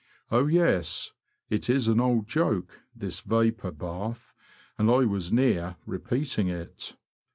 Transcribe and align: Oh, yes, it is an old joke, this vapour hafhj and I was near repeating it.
Oh, 0.31 0.47
yes, 0.47 1.11
it 1.51 1.69
is 1.69 1.87
an 1.87 1.99
old 1.99 2.27
joke, 2.27 2.81
this 2.95 3.19
vapour 3.19 3.71
hafhj 3.71 4.33
and 4.79 4.89
I 4.89 5.05
was 5.05 5.31
near 5.31 5.75
repeating 5.85 6.47
it. 6.47 6.95